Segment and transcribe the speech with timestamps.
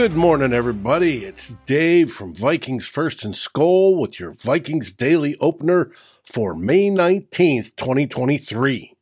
[0.00, 1.26] Good morning, everybody.
[1.26, 5.92] It's Dave from Vikings First and Skol with your Vikings Daily Opener
[6.24, 8.96] for May 19th, 2023.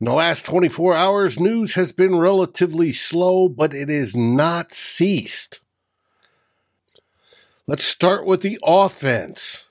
[0.00, 5.58] In the last 24 hours, news has been relatively slow, but it has not ceased.
[7.66, 9.68] Let's start with the offense.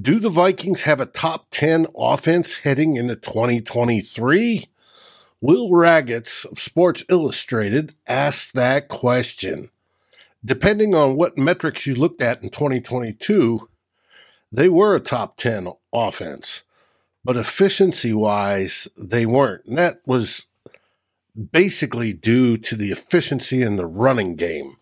[0.00, 4.71] Do the Vikings have a top 10 offense heading into 2023?
[5.42, 9.70] Will Ragatz of Sports Illustrated asked that question.
[10.44, 13.68] Depending on what metrics you looked at in 2022,
[14.52, 16.62] they were a top 10 offense,
[17.24, 19.64] but efficiency wise, they weren't.
[19.64, 20.46] And that was
[21.50, 24.76] basically due to the efficiency in the running game.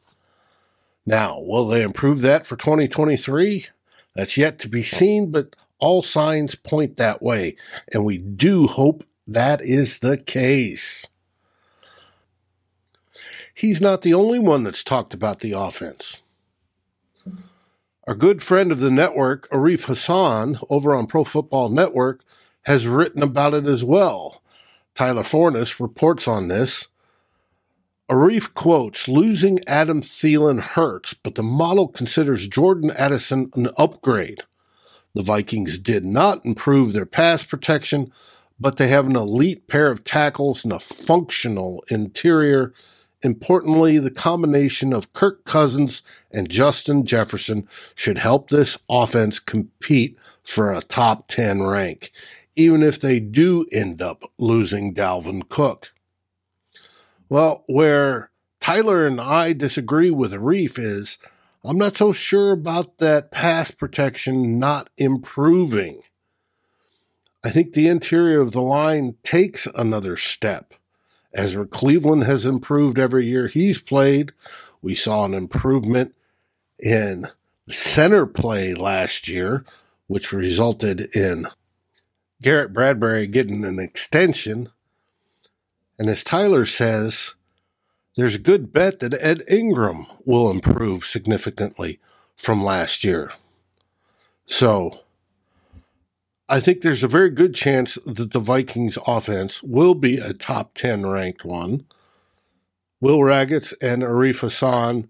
[1.07, 3.65] Now, will they improve that for 2023?
[4.15, 7.57] That's yet to be seen, but all signs point that way.
[7.95, 11.07] And we do hope that is the case.
[13.55, 16.21] He's not the only one that's talked about the offense.
[18.09, 22.23] Our good friend of the network, Arif Hasan, over on Pro Football Network,
[22.63, 24.43] has written about it as well.
[24.97, 26.89] Tyler Forness reports on this.
[28.11, 34.43] Arif quotes, losing Adam Thielen hurts, but the model considers Jordan Addison an upgrade.
[35.15, 38.13] The Vikings did not improve their pass protection,
[38.61, 42.75] but they have an elite pair of tackles and a functional interior.
[43.23, 50.73] Importantly, the combination of Kirk Cousins and Justin Jefferson should help this offense compete for
[50.73, 52.13] a top 10 rank,
[52.55, 55.93] even if they do end up losing Dalvin Cook.
[57.29, 58.31] Well, where
[58.61, 61.19] Tyler and I disagree with Arif is
[61.65, 66.03] I'm not so sure about that pass protection not improving.
[67.43, 70.75] I think the interior of the line takes another step.
[71.33, 74.33] Ezra Cleveland has improved every year he's played,
[74.83, 76.15] we saw an improvement
[76.79, 77.29] in
[77.69, 79.65] center play last year,
[80.07, 81.47] which resulted in
[82.43, 84.71] Garrett Bradbury getting an extension.
[85.99, 87.35] And as Tyler says,
[88.17, 92.01] there's a good bet that Ed Ingram will improve significantly
[92.37, 93.33] from last year.
[94.47, 95.01] So
[96.53, 100.75] I think there's a very good chance that the Vikings offense will be a top
[100.75, 101.87] 10 ranked one.
[103.01, 105.09] Will Ragatz and Arif Hasan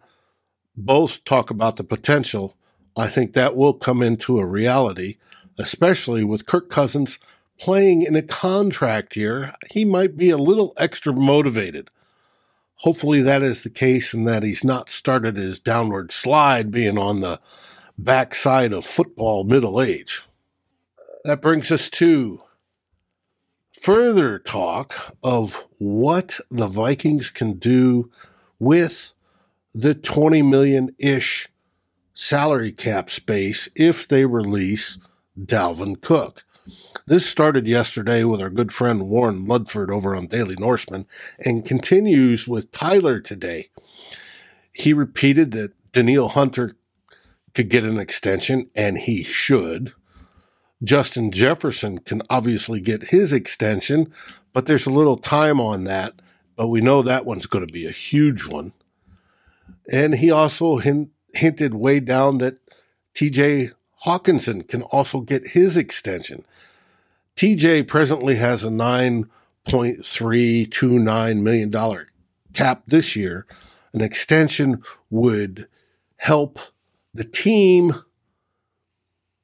[0.77, 2.59] both talk about the potential.
[2.95, 5.17] I think that will come into a reality,
[5.59, 7.19] especially with Kirk Cousins
[7.59, 9.55] playing in a contract year.
[9.71, 11.89] He might be a little extra motivated.
[12.81, 17.23] Hopefully that is the case and that he's not started his downward slide being on
[17.23, 17.41] the
[17.97, 20.23] backside of football middle age.
[21.25, 22.43] That brings us to
[23.79, 28.11] further talk of what the Vikings can do
[28.59, 29.13] with
[29.75, 31.49] the 20 million ish
[32.15, 34.99] salary cap space if they release
[35.39, 36.45] Dalvin Cook.
[37.07, 41.07] This started yesterday with our good friend Warren Ludford over on Daily Norseman
[41.39, 43.69] and continues with Tyler today.
[44.73, 46.77] He repeated that Danielle Hunter
[47.53, 49.93] could get an extension and he should.
[50.83, 54.13] Justin Jefferson can obviously get his extension,
[54.53, 56.15] but there's a little time on that.
[56.57, 58.73] But we know that one's going to be a huge one.
[59.91, 62.57] And he also hint, hinted way down that
[63.15, 63.73] TJ
[64.05, 66.45] Hockenson can also get his extension.
[67.37, 72.07] TJ presently has a $9.329 million
[72.53, 73.47] cap this year.
[73.93, 75.69] An extension would
[76.17, 76.59] help
[77.15, 77.93] the team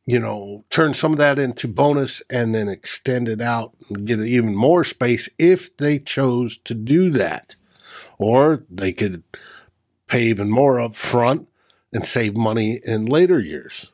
[0.06, 4.21] you know, turn some of that into bonus and then extend it out and get
[4.21, 7.56] even more space if they chose to do that.
[8.17, 9.25] Or they could
[10.06, 11.49] pay even more up front
[11.93, 13.91] and save money in later years.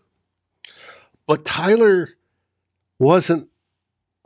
[1.27, 2.11] But Tyler
[2.99, 3.49] wasn't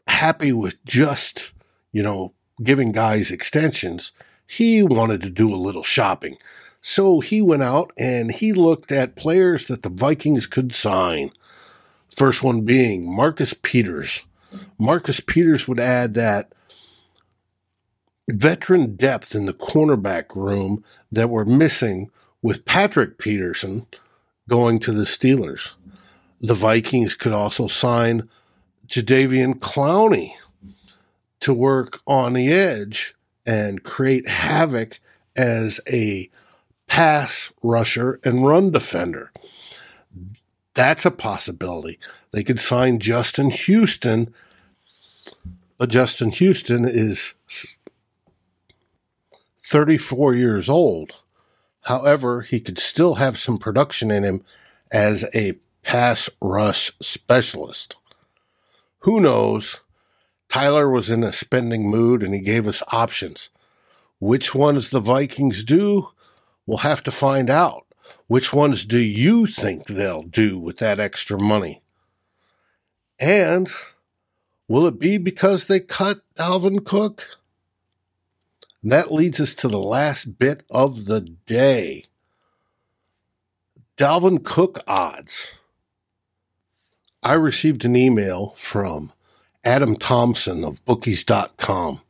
[0.09, 1.53] happy with just,
[1.93, 4.13] you know, giving guys extensions.
[4.45, 6.37] He wanted to do a little shopping.
[6.81, 11.31] So he went out and he looked at players that the Vikings could sign
[12.17, 14.23] First one being Marcus Peters.
[14.79, 16.51] Marcus Peters would add that
[18.27, 20.83] veteran depth in the cornerback room
[21.13, 22.11] that we're missing
[22.41, 23.87] with Patrick Peterson
[24.49, 25.73] going to the Steelers.
[26.41, 28.31] The Vikings could also sign
[28.89, 30.33] Jadeveon Clowney
[31.41, 33.15] to work on the edge
[33.45, 35.01] and create havoc
[35.37, 36.31] as a
[36.87, 39.33] pass rusher and run defender.
[40.77, 41.99] That's a possibility.
[42.33, 44.33] They could sign Justin Houston,
[45.79, 47.33] but Justin Houston is
[49.63, 51.15] 34 years old.
[51.85, 54.45] However, he could still have some production in him
[54.93, 57.97] as a pass rush specialist.
[59.01, 59.81] Who knows?
[60.49, 63.49] Tyler was in a spending mood and he gave us options.
[64.19, 66.11] Which ones the Vikings do?
[66.67, 67.86] We'll have to find out.
[68.27, 71.83] Which ones do you think they'll do with that extra money?
[73.19, 73.71] And
[74.69, 77.39] will it be because they cut Dalvin Cook?
[78.83, 82.05] And that leads us to the last bit of the day.
[83.97, 85.55] Dalvin Cook odds.
[87.23, 89.13] I received an email from
[89.65, 92.01] Adam Thompson of bookies.com,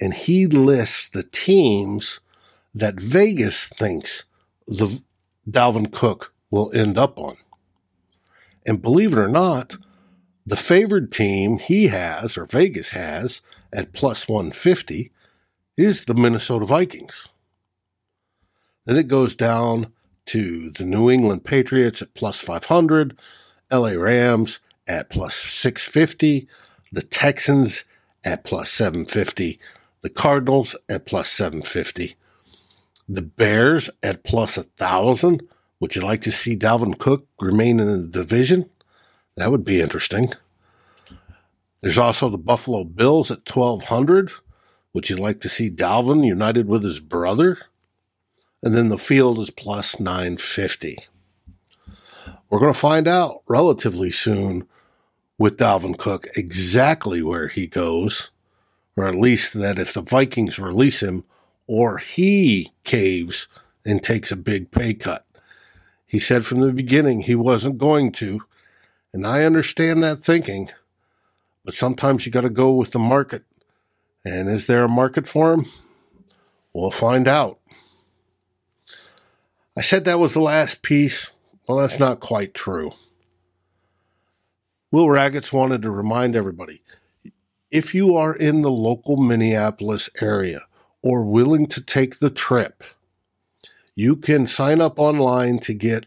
[0.00, 2.20] and he lists the teams
[2.74, 4.24] that Vegas thinks
[4.66, 5.02] the
[5.48, 7.36] Dalvin Cook will end up on.
[8.66, 9.76] And believe it or not,
[10.46, 13.42] the favored team he has, or Vegas has,
[13.72, 15.10] at plus 150
[15.76, 17.28] is the Minnesota Vikings.
[18.84, 19.92] Then it goes down
[20.26, 23.16] to the New England Patriots at plus 500,
[23.70, 26.48] LA Rams at plus 650,
[26.90, 27.84] the Texans
[28.24, 29.58] at plus 750,
[30.02, 32.16] the Cardinals at plus 750,
[33.08, 35.42] the Bears at plus a 1,000.
[35.80, 38.70] Would you like to see Dalvin Cook remain in the division?
[39.36, 40.32] That would be interesting.
[41.80, 44.30] There's also the Buffalo Bills at 1,200.
[44.94, 47.58] Would you like to see Dalvin united with his brother?
[48.62, 50.98] And then the field is plus 950.
[52.48, 54.68] We're going to find out relatively soon
[55.38, 58.30] with Dalvin Cook exactly where he goes,
[58.94, 61.24] or at least that if the Vikings release him
[61.72, 63.48] or he caves
[63.82, 65.24] and takes a big pay cut.
[66.04, 68.42] He said from the beginning he wasn't going to,
[69.14, 70.68] and I understand that thinking,
[71.64, 73.44] but sometimes you got to go with the market.
[74.22, 75.64] And is there a market for him?
[76.74, 77.58] We'll find out.
[79.74, 81.30] I said that was the last piece.
[81.66, 82.92] Well, that's not quite true.
[84.90, 86.82] Will Ragatz wanted to remind everybody
[87.70, 90.66] if you are in the local Minneapolis area
[91.02, 92.84] or willing to take the trip,
[93.94, 96.06] you can sign up online to get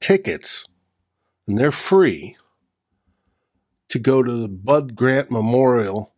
[0.00, 0.66] tickets,
[1.46, 2.36] and they're free
[3.88, 6.12] to go to the Bud Grant Memorial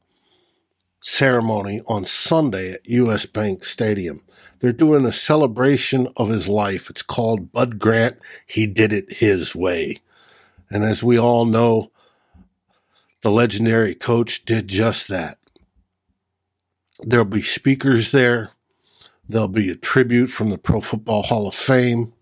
[1.00, 4.22] ceremony on Sunday at US Bank Stadium.
[4.60, 6.88] They're doing a celebration of his life.
[6.88, 8.18] It's called Bud Grant.
[8.46, 9.98] He did it his way.
[10.70, 11.90] And as we all know,
[13.22, 15.38] the legendary coach did just that.
[17.00, 18.50] There'll be speakers there.
[19.28, 22.12] There'll be a tribute from the Pro Football Hall of Fame.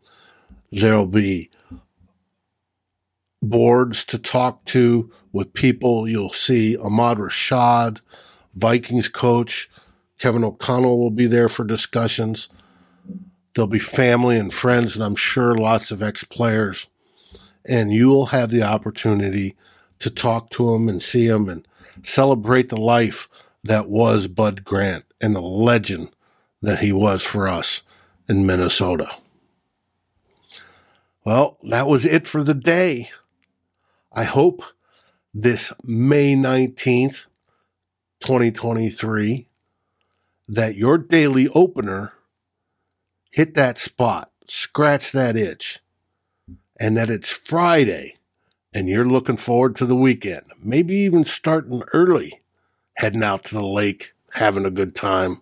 [0.71, 1.51] There'll be
[3.43, 6.09] boards to talk to with people.
[6.09, 8.01] You'll see Ahmad Rashad,
[8.55, 9.69] Vikings coach.
[10.19, 12.49] Kevin O'Connell will be there for discussions.
[13.55, 16.87] There'll be family and friends, and I'm sure lots of ex players
[17.65, 19.57] and you will have the opportunity
[19.99, 21.67] to talk to them and see them and
[22.03, 23.29] celebrate the life
[23.65, 26.11] that was Bud Grant and the legend
[26.63, 27.83] that he was for us
[28.29, 29.11] in Minnesota.
[31.25, 33.11] Well, that was it for the day.
[34.13, 34.63] I hope
[35.35, 37.27] this May 19th,
[38.21, 39.47] 2023,
[40.49, 42.13] that your daily opener
[43.31, 45.81] hit that spot, scratch that itch,
[46.79, 48.17] and that it's Friday
[48.73, 52.40] and you're looking forward to the weekend, maybe even starting early,
[52.95, 55.41] heading out to the lake, having a good time.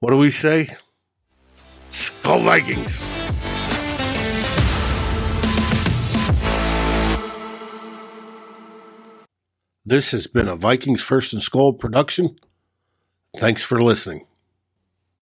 [0.00, 0.68] What do we say?
[1.90, 3.00] Skol Vikings!
[9.86, 12.36] This has been a Vikings First and Skol production.
[13.36, 14.26] Thanks for listening.